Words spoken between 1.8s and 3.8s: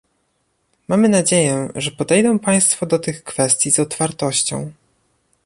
podejdą państwo do tych kwestii z